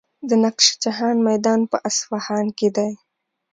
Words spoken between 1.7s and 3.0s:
په اصفهان کې دی.